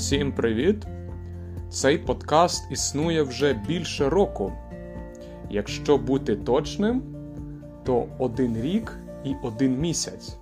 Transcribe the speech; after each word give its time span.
Всім 0.00 0.32
привіт! 0.32 0.86
Цей 1.70 1.98
подкаст 1.98 2.72
існує 2.72 3.22
вже 3.22 3.52
більше 3.52 4.08
року. 4.08 4.52
Якщо 5.50 5.98
бути 5.98 6.36
точним, 6.36 7.02
то 7.84 8.08
один 8.18 8.62
рік 8.62 8.98
і 9.24 9.34
один 9.42 9.78
місяць. 9.78 10.36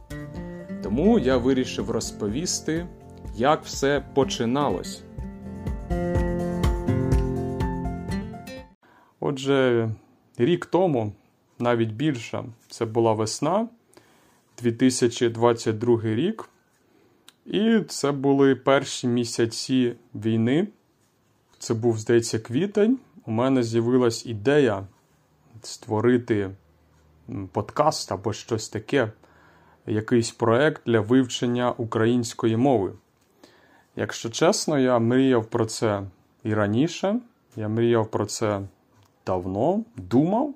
Тому 0.83 1.19
я 1.19 1.37
вирішив 1.37 1.91
розповісти, 1.91 2.87
як 3.37 3.65
все 3.65 4.05
починалось. 4.15 5.03
Отже, 9.21 9.91
рік 10.37 10.67
тому, 10.67 11.13
навіть 11.59 11.93
більше, 11.93 12.45
це 12.71 12.85
була 12.85 13.13
весна, 13.13 13.69
2022 14.59 16.01
рік. 16.03 16.49
І 17.49 17.81
це 17.89 18.13
були 18.13 18.55
перші 18.55 19.09
місяці 19.09 19.97
війни. 20.15 20.69
Це 21.59 21.75
був, 21.75 21.99
здається, 21.99 22.39
квітень. 22.39 22.99
У 23.27 23.31
мене 23.31 23.63
з'явилась 23.63 24.27
ідея 24.27 24.87
створити 25.63 26.51
подкаст 27.53 28.13
або 28.13 28.33
щось 28.33 28.69
таке, 28.69 29.13
якийсь 29.87 30.31
проект 30.31 30.83
для 30.87 31.01
вивчення 31.01 31.73
української 31.73 32.57
мови. 32.57 32.93
Якщо 33.97 34.31
чесно, 34.31 34.79
я 34.79 34.99
мріяв 34.99 35.47
про 35.47 35.67
це 35.67 36.03
і 36.45 36.55
раніше. 36.55 37.21
Я 37.57 37.69
мріяв 37.69 38.11
про 38.11 38.27
це 38.27 38.61
давно, 39.27 39.85
думав. 39.97 40.55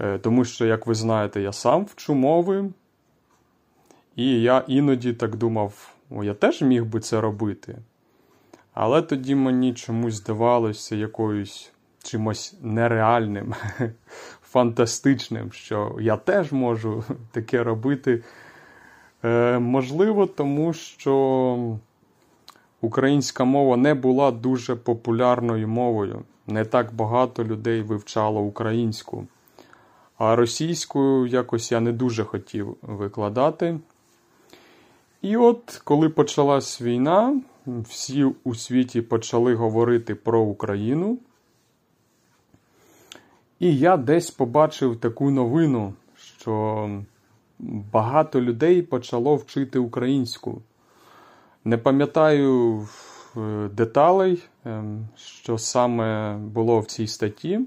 Е, 0.00 0.18
тому 0.18 0.44
що, 0.44 0.66
як 0.66 0.86
ви 0.86 0.94
знаєте, 0.94 1.40
я 1.40 1.52
сам 1.52 1.84
вчу 1.84 2.14
мови. 2.14 2.70
І 4.16 4.42
я 4.42 4.64
іноді 4.66 5.12
так 5.12 5.36
думав, 5.36 5.94
о, 6.10 6.24
я 6.24 6.34
теж 6.34 6.62
міг 6.62 6.84
би 6.84 7.00
це 7.00 7.20
робити. 7.20 7.78
Але 8.74 9.02
тоді 9.02 9.34
мені 9.34 9.74
чомусь 9.74 10.14
здавалося 10.14 10.96
якоюсь 10.96 11.72
чимось 12.02 12.54
нереальним, 12.62 13.54
фантастичним, 14.42 15.52
що 15.52 15.96
я 16.00 16.16
теж 16.16 16.52
можу 16.52 17.04
таке 17.32 17.62
робити. 17.62 18.22
Е, 19.24 19.58
Можливо, 19.58 20.26
тому 20.26 20.72
що 20.72 21.76
українська 22.80 23.44
мова 23.44 23.76
не 23.76 23.94
була 23.94 24.30
дуже 24.30 24.76
популярною 24.76 25.68
мовою. 25.68 26.22
Не 26.46 26.64
так 26.64 26.94
багато 26.94 27.44
людей 27.44 27.82
вивчало 27.82 28.40
українську. 28.40 29.26
А 30.18 30.36
російською 30.36 31.26
якось 31.26 31.72
я 31.72 31.80
не 31.80 31.92
дуже 31.92 32.24
хотів 32.24 32.76
викладати. 32.82 33.78
І 35.22 35.36
от 35.36 35.80
коли 35.84 36.08
почалась 36.08 36.82
війна, 36.82 37.40
всі 37.66 38.24
у 38.44 38.54
світі 38.54 39.02
почали 39.02 39.54
говорити 39.54 40.14
про 40.14 40.40
Україну. 40.40 41.18
І 43.58 43.78
я 43.78 43.96
десь 43.96 44.30
побачив 44.30 45.00
таку 45.00 45.30
новину, 45.30 45.94
що 46.16 46.90
багато 47.92 48.40
людей 48.40 48.82
почало 48.82 49.36
вчити 49.36 49.78
українську. 49.78 50.62
Не 51.64 51.78
пам'ятаю 51.78 52.88
е, 53.36 53.68
деталей, 53.72 54.42
ем, 54.64 55.08
що 55.16 55.58
саме 55.58 56.36
було 56.36 56.80
в 56.80 56.86
цій 56.86 57.06
статті, 57.06 57.60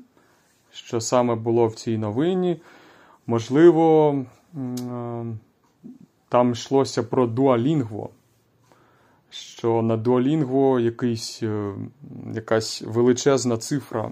що 0.71 1.01
саме 1.01 1.35
було 1.35 1.67
в 1.67 1.75
цій 1.75 1.97
новині. 1.97 2.61
Можливо, 3.27 4.15
ем, 4.55 5.39
там 6.29 6.51
йшлося 6.51 7.03
про 7.03 7.27
дуалінгво, 7.27 8.09
що 9.29 9.81
на 9.81 9.97
дуалінгво 9.97 10.79
якийсь, 10.79 11.43
е, 11.43 11.73
якась 12.33 12.81
величезна 12.81 13.57
цифра, 13.57 14.11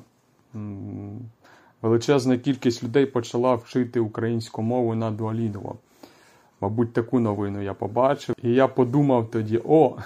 величезна 1.82 2.38
кількість 2.38 2.84
людей 2.84 3.06
почала 3.06 3.56
вчити 3.56 4.00
українську 4.00 4.62
мову 4.62 4.96
на 4.96 5.12
дуалінгво. 5.12 5.78
Мабуть, 6.62 6.94
таку 6.94 7.20
новину 7.20 7.62
я 7.62 7.74
побачив. 7.74 8.36
І 8.44 8.50
я 8.50 8.68
подумав 8.68 9.32
тоді: 9.32 9.62
о, 9.66 9.98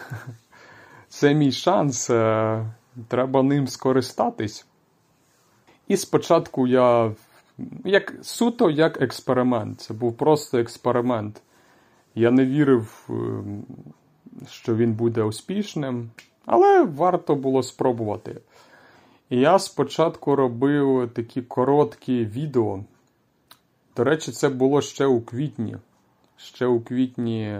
це 1.07 1.33
мій 1.33 1.51
шанс, 1.51 2.09
е, 2.09 2.65
треба 3.07 3.43
ним 3.43 3.67
скористатись. 3.67 4.65
І 5.87 5.97
спочатку 5.97 6.67
я, 6.67 7.11
як 7.85 8.13
суто 8.21 8.69
як 8.69 9.01
експеримент, 9.01 9.81
це 9.81 9.93
був 9.93 10.17
просто 10.17 10.57
експеримент. 10.57 11.41
Я 12.15 12.31
не 12.31 12.45
вірив, 12.45 13.09
е, 13.09 13.13
що 14.47 14.75
він 14.75 14.93
буде 14.93 15.23
успішним, 15.23 16.09
але 16.45 16.83
варто 16.83 17.35
було 17.35 17.63
спробувати. 17.63 18.41
І 19.29 19.39
я 19.39 19.59
спочатку 19.59 20.35
робив 20.35 21.09
такі 21.13 21.41
короткі 21.41 22.25
відео. 22.25 22.83
До 23.97 24.03
речі, 24.03 24.31
це 24.31 24.49
було 24.49 24.81
ще 24.81 25.05
у 25.05 25.21
квітні. 25.21 25.77
Ще 26.37 26.65
у 26.65 26.81
квітні 26.81 27.59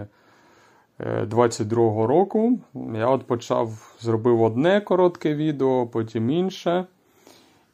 22-го 1.00 2.04
е, 2.04 2.06
року. 2.06 2.58
Я 2.94 3.06
от 3.08 3.26
почав 3.26 3.96
зробив 4.00 4.42
одне 4.42 4.80
коротке 4.80 5.34
відео, 5.34 5.86
потім 5.86 6.30
інше. 6.30 6.86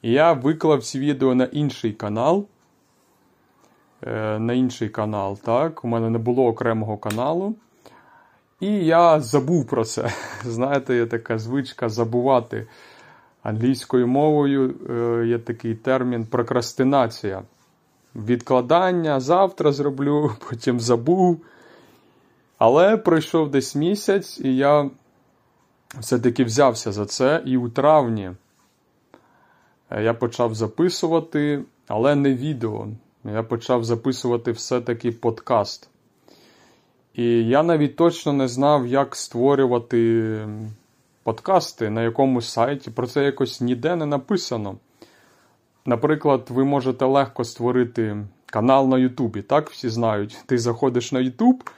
І 0.02 0.12
я 0.12 0.32
виклав 0.32 0.82
ці 0.82 0.98
відео 0.98 1.34
на 1.34 1.44
інший 1.44 1.92
канал. 1.92 2.46
Е, 4.06 4.38
на 4.38 4.52
інший 4.52 4.88
канал. 4.88 5.38
так, 5.38 5.84
У 5.84 5.88
мене 5.88 6.10
не 6.10 6.18
було 6.18 6.46
окремого 6.46 6.96
каналу. 6.96 7.54
І 8.60 8.66
я 8.66 9.20
забув 9.20 9.66
про 9.66 9.84
це. 9.84 10.12
Знаєте, 10.44 10.96
є 10.96 11.06
така 11.06 11.38
звичка 11.38 11.88
забувати. 11.88 12.66
Англійською 13.42 14.06
мовою 14.06 14.74
е, 14.90 15.26
є 15.26 15.38
такий 15.38 15.74
термін 15.74 16.26
прокрастинація. 16.26 17.42
Відкладання 18.16 19.20
завтра 19.20 19.72
зроблю, 19.72 20.30
потім 20.50 20.80
забув. 20.80 21.40
Але 22.58 22.96
пройшов 22.96 23.50
десь 23.50 23.74
місяць, 23.74 24.40
і 24.40 24.56
я 24.56 24.90
все-таки 25.98 26.44
взявся 26.44 26.92
за 26.92 27.06
це. 27.06 27.42
І 27.46 27.56
у 27.56 27.68
травні 27.68 28.30
е, 29.90 30.02
я 30.02 30.14
почав 30.14 30.54
записувати, 30.54 31.62
але 31.88 32.14
не 32.14 32.34
відео 32.34 32.88
я 33.24 33.42
почав 33.42 33.84
записувати 33.84 34.52
все-таки 34.52 35.12
подкаст. 35.12 35.88
І 37.14 37.24
я 37.48 37.62
навіть 37.62 37.96
точно 37.96 38.32
не 38.32 38.48
знав, 38.48 38.86
як 38.86 39.16
створювати 39.16 40.48
подкасти, 41.22 41.90
на 41.90 42.02
якому 42.02 42.42
сайті. 42.42 42.90
Про 42.90 43.06
це 43.06 43.24
якось 43.24 43.60
ніде 43.60 43.96
не 43.96 44.06
написано. 44.06 44.76
Наприклад, 45.86 46.46
ви 46.48 46.64
можете 46.64 47.04
легко 47.04 47.44
створити 47.44 48.16
канал 48.46 48.88
на 48.88 48.98
Ютубі. 48.98 49.42
Так, 49.42 49.70
всі 49.70 49.88
знають. 49.88 50.38
Ти 50.46 50.58
заходиш 50.58 51.12
на 51.12 51.20
Ютуб, 51.20 51.70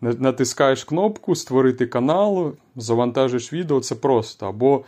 натискаєш 0.00 0.84
кнопку 0.84 1.34
Створити 1.34 1.86
канал, 1.86 2.52
завантажиш 2.76 3.52
відео, 3.52 3.80
це 3.80 3.94
просто. 3.94 4.46
Або 4.46 4.84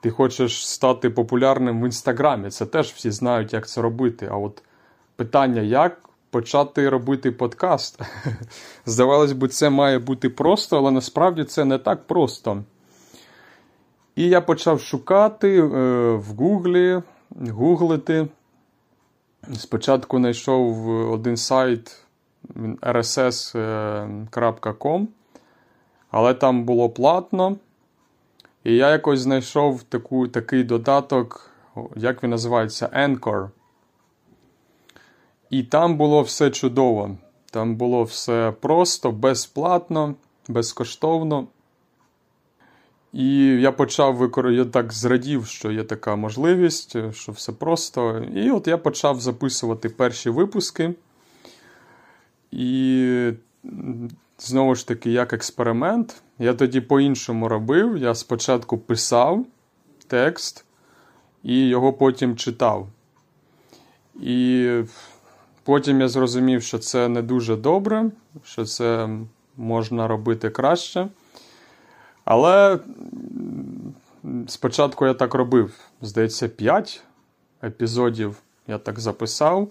ти 0.00 0.10
хочеш 0.10 0.68
стати 0.68 1.10
популярним 1.10 1.82
в 1.82 1.84
Інстаграмі. 1.84 2.50
Це 2.50 2.66
теж 2.66 2.92
всі 2.92 3.10
знають, 3.10 3.52
як 3.52 3.68
це 3.68 3.82
робити. 3.82 4.28
А 4.32 4.36
от 4.36 4.62
питання, 5.16 5.60
як 5.60 6.08
почати 6.30 6.88
робити 6.88 7.32
подкаст. 7.32 8.00
Здавалось 8.86 9.32
би, 9.32 9.48
це 9.48 9.70
має 9.70 9.98
бути 9.98 10.28
просто, 10.28 10.78
але 10.78 10.90
насправді 10.90 11.44
це 11.44 11.64
не 11.64 11.78
так 11.78 12.06
просто. 12.06 12.64
І 14.16 14.28
я 14.28 14.40
почав 14.40 14.80
шукати 14.80 15.58
е, 15.58 15.64
в 16.12 16.24
Гуглі, 16.24 17.02
гуглити. 17.30 18.28
Спочатку 19.54 20.18
знайшов 20.18 20.88
один 21.12 21.36
сайт 21.36 22.04
rss.com, 22.80 23.86
але 26.10 26.34
там 26.34 26.64
було 26.64 26.90
платно. 26.90 27.56
І 28.64 28.76
я 28.76 28.90
якось 28.90 29.20
знайшов 29.20 29.82
таку, 29.82 30.28
такий 30.28 30.64
додаток, 30.64 31.50
як 31.96 32.22
він 32.22 32.30
називається, 32.30 32.90
Anchor. 32.96 33.48
І 35.52 35.62
там 35.62 35.96
було 35.96 36.22
все 36.22 36.50
чудово. 36.50 37.16
Там 37.50 37.76
було 37.76 38.02
все 38.02 38.52
просто, 38.60 39.12
безплатно, 39.12 40.14
безкоштовно. 40.48 41.46
І 43.12 43.38
я 43.44 43.72
почав 43.72 44.16
викор... 44.16 44.50
я 44.50 44.64
так 44.64 44.92
зрадів, 44.92 45.46
що 45.46 45.70
є 45.70 45.84
така 45.84 46.16
можливість, 46.16 46.96
що 47.14 47.32
все 47.32 47.52
просто. 47.52 48.18
І 48.18 48.50
от 48.50 48.68
я 48.68 48.78
почав 48.78 49.20
записувати 49.20 49.88
перші 49.88 50.30
випуски. 50.30 50.94
І 52.50 53.32
знову 54.38 54.74
ж 54.74 54.88
таки, 54.88 55.10
як 55.10 55.32
експеримент, 55.32 56.22
я 56.38 56.54
тоді 56.54 56.80
по-іншому 56.80 57.48
робив. 57.48 57.96
Я 57.96 58.14
спочатку 58.14 58.78
писав 58.78 59.46
текст 60.06 60.64
і 61.42 61.68
його 61.68 61.92
потім 61.92 62.36
читав. 62.36 62.88
І 64.20 64.82
Потім 65.64 66.00
я 66.00 66.08
зрозумів, 66.08 66.62
що 66.62 66.78
це 66.78 67.08
не 67.08 67.22
дуже 67.22 67.56
добре, 67.56 68.10
що 68.44 68.64
це 68.64 69.08
можна 69.56 70.08
робити 70.08 70.50
краще. 70.50 71.08
Але 72.24 72.78
спочатку 74.46 75.06
я 75.06 75.14
так 75.14 75.34
робив, 75.34 75.74
здається, 76.02 76.48
5 76.48 77.02
епізодів 77.64 78.36
я 78.68 78.78
так 78.78 79.00
записав. 79.00 79.68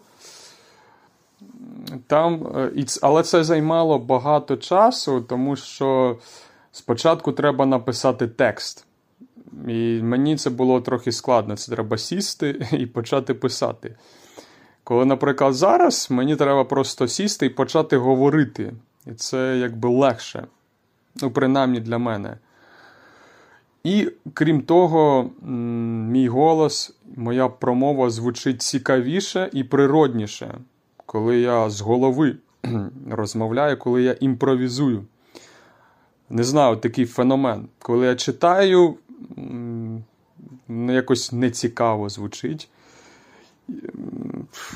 Там, 2.07 2.47
е, 2.77 2.85
Але 3.01 3.23
це 3.23 3.43
займало 3.43 3.99
багато 3.99 4.57
часу, 4.57 5.21
тому 5.21 5.55
що 5.55 6.17
спочатку 6.71 7.31
треба 7.31 7.65
написати 7.65 8.27
текст. 8.27 8.85
І 9.67 10.01
мені 10.03 10.37
це 10.37 10.49
було 10.49 10.81
трохи 10.81 11.11
складно. 11.11 11.57
Це 11.57 11.71
треба 11.71 11.97
сісти 11.97 12.67
і 12.71 12.85
почати 12.85 13.33
писати. 13.33 13.95
Коли, 14.83 15.05
наприклад, 15.05 15.53
зараз 15.53 16.07
мені 16.11 16.35
треба 16.35 16.63
просто 16.63 17.07
сісти 17.07 17.45
і 17.45 17.49
почати 17.49 17.97
говорити. 17.97 18.73
І 19.07 19.13
це 19.13 19.57
якби 19.57 19.89
легше. 19.89 20.47
Ну, 21.21 21.31
принаймні 21.31 21.79
для 21.79 21.97
мене. 21.97 22.37
І 23.83 24.11
крім 24.33 24.61
того, 24.61 25.29
мій 26.11 26.27
голос, 26.27 26.95
моя 27.15 27.47
промова 27.47 28.09
звучить 28.09 28.61
цікавіше 28.61 29.49
і 29.53 29.63
природніше, 29.63 30.57
коли 31.05 31.39
я 31.39 31.69
з 31.69 31.81
голови 31.81 32.35
розмовляю, 33.09 33.77
коли 33.77 34.01
я 34.01 34.15
імпровізую. 34.19 35.05
Не 36.29 36.43
знаю, 36.43 36.75
такий 36.75 37.05
феномен. 37.05 37.67
Коли 37.79 38.05
я 38.05 38.15
читаю, 38.15 38.95
якось 40.69 41.31
нецікаво 41.31 42.09
звучить. 42.09 42.69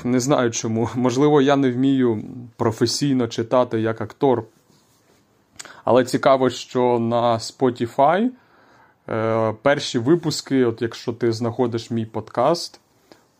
Не 0.03 0.19
знаю 0.19 0.51
чому. 0.51 0.89
Можливо, 0.95 1.41
я 1.41 1.55
не 1.55 1.71
вмію 1.71 2.23
професійно 2.55 3.27
читати 3.27 3.81
як 3.81 4.01
актор. 4.01 4.43
Але 5.83 6.05
цікаво, 6.05 6.49
що 6.49 6.99
на 6.99 7.37
Spotify 7.37 8.29
е, 9.09 9.53
перші 9.61 9.99
випуски, 9.99 10.65
от 10.65 10.81
якщо 10.81 11.13
ти 11.13 11.31
знаходиш 11.31 11.91
мій 11.91 12.05
подкаст, 12.05 12.79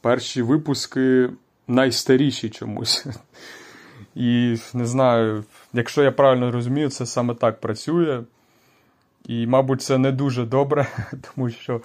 перші 0.02 0.42
випуски 0.42 1.30
найстаріші 1.68 2.50
чомусь. 2.50 3.06
І 4.16 4.58
не 4.74 4.86
знаю, 4.86 5.44
якщо 5.74 6.04
я 6.04 6.12
правильно 6.12 6.52
розумію, 6.52 6.90
це 6.90 7.06
саме 7.06 7.34
так 7.34 7.62
працює. 7.62 8.24
І, 9.26 9.48
мабуть, 9.48 9.82
це 9.82 9.98
не 9.98 10.12
дуже 10.12 10.46
добре, 10.46 10.88
тому 11.36 11.50
що, 11.50 11.82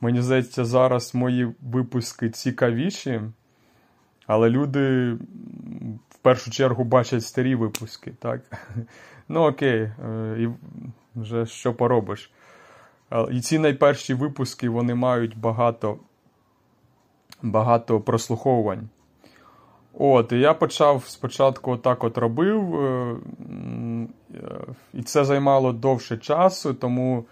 мені 0.00 0.22
здається, 0.22 0.64
зараз 0.64 1.14
мої 1.14 1.48
випуски 1.62 2.30
цікавіші, 2.30 3.20
але 4.26 4.50
люди 4.50 5.12
в 6.08 6.18
першу 6.22 6.50
чергу 6.50 6.84
бачать 6.84 7.24
старі 7.24 7.54
випуски. 7.54 8.12
так? 8.18 8.40
Ну, 9.32 9.40
окей, 9.40 9.80
е, 9.80 10.36
і 10.38 10.48
вже 11.16 11.46
що 11.46 11.74
поробиш. 11.74 12.30
І 13.30 13.40
ці 13.40 13.58
найперші 13.58 14.14
випуски 14.14 14.68
вони 14.68 14.94
мають 14.94 15.38
багато, 15.38 15.98
багато 17.42 18.00
прослуховувань. 18.00 18.88
От, 19.92 20.32
І 20.32 20.38
я 20.38 20.54
почав 20.54 21.04
спочатку 21.06 21.70
отак 21.70 22.04
от 22.04 22.18
робив, 22.18 22.74
е, 22.74 23.16
і 24.94 25.02
це 25.02 25.24
займало 25.24 25.72
довше 25.72 26.16
часу, 26.16 26.74
тому 26.74 27.24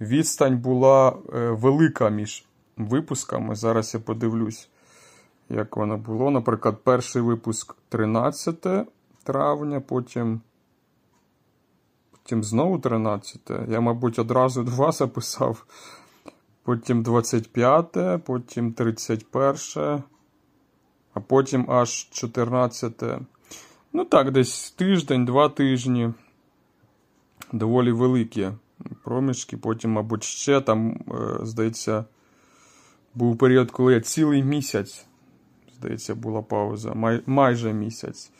відстань 0.00 0.58
була 0.58 1.08
е, 1.08 1.50
велика 1.50 2.08
між 2.08 2.44
випусками. 2.76 3.54
Зараз 3.54 3.94
я 3.94 4.00
подивлюсь, 4.00 4.68
як 5.48 5.76
воно 5.76 5.98
було. 5.98 6.30
Наприклад, 6.30 6.76
перший 6.84 7.22
випуск 7.22 7.76
13 7.88 8.66
травня, 9.24 9.80
потім 9.80 10.40
потім 12.12 12.44
знову 12.44 12.78
13. 12.78 13.50
Я, 13.68 13.80
мабуть, 13.80 14.18
одразу 14.18 14.62
два 14.62 14.92
записав. 14.92 15.66
Потім 16.62 17.02
25, 17.02 18.24
потім 18.24 18.72
31 18.72 20.02
а 21.16 21.20
потім 21.20 21.70
аж 21.70 22.08
14. 22.10 23.02
Ну 23.92 24.04
так, 24.04 24.30
десь 24.30 24.70
тиждень, 24.70 25.24
два 25.24 25.48
тижні. 25.48 26.12
Доволі 27.52 27.92
великі 27.92 28.50
проміжки. 29.04 29.56
Потім, 29.56 29.90
мабуть, 29.90 30.24
ще 30.24 30.60
там, 30.60 30.90
е, 30.90 31.38
здається, 31.42 32.04
був 33.14 33.38
період, 33.38 33.70
коли 33.70 33.94
я 33.94 34.00
цілий 34.00 34.42
місяць, 34.42 35.06
здається, 35.78 36.14
була 36.14 36.42
пауза, 36.42 36.94
май, 36.94 37.20
майже 37.26 37.72
місяць. 37.72 38.30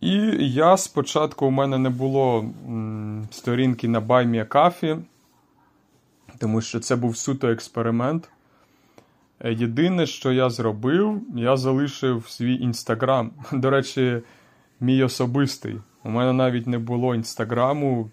І 0.00 0.16
я 0.52 0.76
спочатку 0.76 1.46
у 1.46 1.50
мене 1.50 1.78
не 1.78 1.90
було 1.90 2.50
сторінки 3.30 3.88
на 3.88 4.00
Buy 4.00 4.22
Me 4.22 4.37
a 4.37 4.44
тому 6.38 6.60
що 6.60 6.80
це 6.80 6.96
був 6.96 7.16
суто 7.16 7.48
експеримент. 7.48 8.28
Єдине, 9.44 10.06
що 10.06 10.32
я 10.32 10.50
зробив, 10.50 11.22
я 11.36 11.56
залишив 11.56 12.28
свій 12.28 12.54
інстаграм. 12.54 13.30
До 13.52 13.70
речі, 13.70 14.22
мій 14.80 15.02
особистий. 15.02 15.76
У 16.04 16.10
мене 16.10 16.32
навіть 16.32 16.66
не 16.66 16.78
було 16.78 17.14
інстаграму 17.14 18.10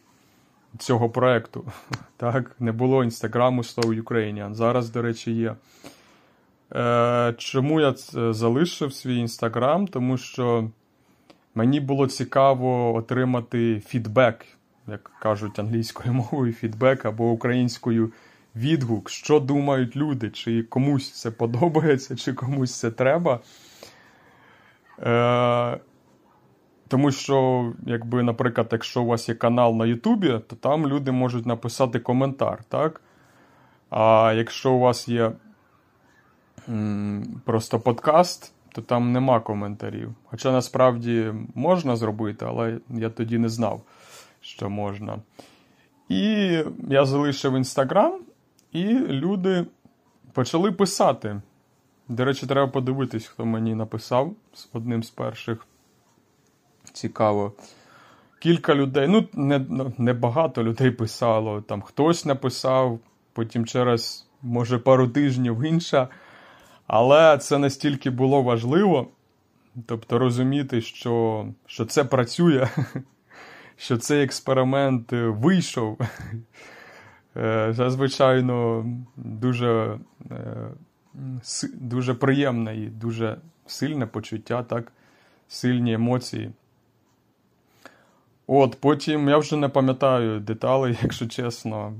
цього 0.77 1.09
проекту. 1.09 1.65
Так, 2.17 2.55
не 2.59 2.71
було 2.71 3.03
інстаграму 3.03 3.61
Slow 3.61 4.03
Ukrainian. 4.03 4.53
Зараз, 4.53 4.89
до 4.89 5.01
речі, 5.01 5.31
є. 5.31 5.55
Е, 6.75 7.33
Чому 7.37 7.81
я 7.81 7.93
залишив 8.33 8.93
свій 8.93 9.17
інстаграм? 9.17 9.87
Тому 9.87 10.17
що 10.17 10.69
мені 11.55 11.79
було 11.79 12.07
цікаво 12.07 12.95
отримати 12.95 13.79
фідбек, 13.79 14.45
як 14.87 15.11
кажуть 15.21 15.59
англійською 15.59 16.13
мовою, 16.31 16.53
фідбек 16.53 17.05
або 17.05 17.31
українською 17.31 18.11
відгук, 18.55 19.09
що 19.09 19.39
думають 19.39 19.95
люди, 19.95 20.29
чи 20.29 20.63
комусь 20.63 21.11
це 21.11 21.31
подобається, 21.31 22.15
чи 22.15 22.33
комусь 22.33 22.79
це 22.79 22.91
треба. 22.91 23.39
Е, 24.99 25.79
Тому 26.87 27.11
що, 27.11 27.71
якби, 27.85 28.23
наприклад, 28.23 28.67
якщо 28.71 29.01
у 29.01 29.05
вас 29.05 29.29
є 29.29 29.35
канал 29.35 29.75
на 29.75 29.85
Ютубі, 29.85 30.39
то 30.47 30.55
там 30.55 30.87
люди 30.87 31.11
можуть 31.11 31.45
написати 31.45 31.99
коментар. 31.99 32.63
так? 32.69 33.01
А 33.89 34.33
якщо 34.35 34.71
у 34.71 34.79
вас 34.79 35.07
є 35.07 35.31
просто 37.45 37.79
подкаст, 37.79 38.53
то 38.71 38.81
там 38.81 39.11
нема 39.11 39.39
коментарів. 39.39 40.15
Хоча 40.25 40.51
насправді 40.51 41.33
можна 41.55 41.95
зробити, 41.95 42.45
але 42.47 42.77
я 42.89 43.09
тоді 43.09 43.37
не 43.37 43.49
знав, 43.49 43.81
що 44.41 44.69
можна. 44.69 45.19
І 46.09 46.23
я 46.87 47.05
залишив 47.05 47.53
інстаграм, 47.53 48.19
і 48.71 48.85
люди 48.99 49.65
почали 50.33 50.71
писати. 50.71 51.41
До 52.07 52.25
речі, 52.25 52.47
треба 52.47 52.71
подивитись, 52.71 53.27
хто 53.27 53.45
мені 53.45 53.75
написав 53.75 54.33
одним 54.73 55.03
з 55.03 55.09
перших. 55.09 55.67
Цікаво. 56.93 57.53
Кілька 58.39 58.75
людей, 58.75 59.07
ну, 59.07 59.27
не 59.33 59.59
ну, 59.69 59.93
не 59.97 60.13
багато 60.13 60.63
людей 60.63 60.91
писало. 60.91 61.61
Там 61.61 61.81
хтось 61.81 62.25
написав, 62.25 62.99
потім 63.33 63.65
через, 63.65 64.27
може, 64.41 64.77
пару 64.77 65.07
тижнів 65.07 65.61
інша. 65.63 66.07
Але 66.89 67.37
це 67.37 67.57
настільки 67.57 68.09
було 68.09 68.41
важливо. 68.41 69.07
Тобто 69.85 70.19
розуміти, 70.19 70.81
що 70.81 71.45
що 71.65 71.85
це 71.85 72.03
працює, 72.03 72.67
що 73.77 73.97
цей 73.97 74.23
експеримент 74.23 75.11
вийшов. 75.11 75.99
Е, 77.37 77.73
Зазвичайно 77.73 78.85
дуже 79.17 79.99
е, 80.31 80.69
дуже 81.73 82.13
приємне 82.13 82.77
і 82.77 82.87
дуже 82.87 83.37
сильне 83.65 84.05
почуття, 84.05 84.63
так? 84.63 84.91
сильні 85.47 85.93
емоції. 85.93 86.51
От, 88.47 88.77
Потім 88.79 89.29
я 89.29 89.37
вже 89.37 89.55
не 89.55 89.69
пам'ятаю 89.69 90.39
деталей, 90.39 90.97
якщо 91.03 91.27
чесно. 91.27 91.93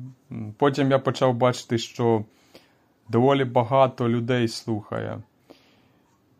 Потім 0.58 0.92
я 0.92 1.00
почав 1.00 1.36
бачити, 1.36 1.78
що 1.78 2.26
доволі 3.10 3.46
багато 3.46 4.10
людей 4.10 4.48
слухає. 4.48 5.20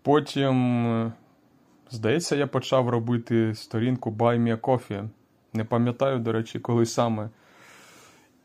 Потім, 0.02 1.12
здається, 1.90 2.36
я 2.36 2.48
почав 2.48 2.90
робити 2.90 3.56
сторінку 3.56 4.12
Buy 4.12 4.40
Me 4.40 4.58
a 4.58 4.60
Coffee. 4.60 5.10
Не 5.54 5.64
пам'ятаю, 5.64 6.20
до 6.20 6.32
речі, 6.32 6.60
коли 6.60 6.86
саме. 6.86 7.30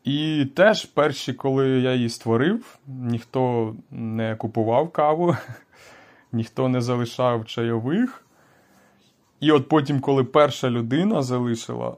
І 0.03 0.45
теж 0.55 0.85
перші, 0.85 1.33
коли 1.33 1.69
я 1.69 1.93
її 1.93 2.09
створив, 2.09 2.79
ніхто 2.87 3.75
не 3.91 4.35
купував 4.35 4.91
каву, 4.91 5.35
ніхто 6.31 6.69
не 6.69 6.81
залишав 6.81 7.45
чайових. 7.45 8.25
І 9.39 9.51
от 9.51 9.69
потім, 9.69 9.99
коли 9.99 10.23
перша 10.23 10.69
людина 10.69 11.21
залишила, 11.21 11.95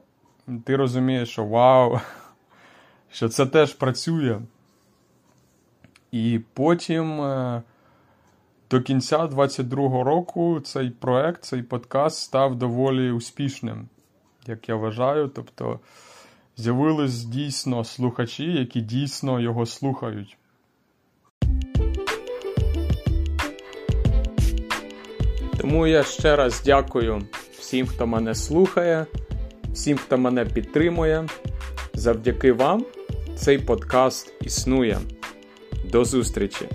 ти 0.64 0.76
розумієш, 0.76 1.28
що 1.30 1.44
вау, 1.44 2.00
що 3.10 3.28
це 3.28 3.46
теж 3.46 3.74
працює. 3.74 4.40
І 6.12 6.40
потім 6.54 7.20
е, 7.20 7.62
до 8.70 8.80
кінця 8.80 9.18
22-го 9.18 10.04
року 10.04 10.60
цей 10.60 10.90
проект, 10.90 11.44
цей 11.44 11.62
подкаст 11.62 12.18
став 12.18 12.56
доволі 12.56 13.10
успішним, 13.10 13.88
як 14.46 14.68
я 14.68 14.74
вважаю. 14.74 15.28
Тобто 15.28 15.80
з'явились 16.56 17.24
дійсно 17.24 17.84
слухачі, 17.84 18.52
які 18.52 18.80
дійсно 18.80 19.40
його 19.40 19.66
слухають. 19.66 20.38
Тому 25.58 25.86
я 25.86 26.02
ще 26.02 26.36
раз 26.36 26.62
дякую 26.64 27.22
всім, 27.58 27.86
хто 27.86 28.06
мене 28.06 28.34
слухає, 28.34 29.06
всім, 29.72 29.98
хто 29.98 30.18
мене 30.18 30.44
підтримує. 30.44 31.28
Завдяки 31.94 32.52
вам 32.52 32.84
цей 33.36 33.58
подкаст 33.58 34.32
існує. 34.40 34.98
До 35.90 36.04
зустрічі! 36.04 36.68